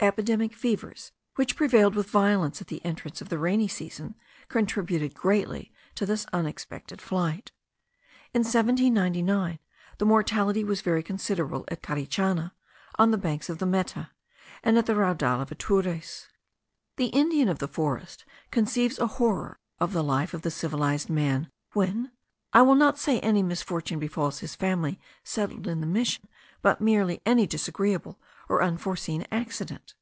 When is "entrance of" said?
2.84-3.28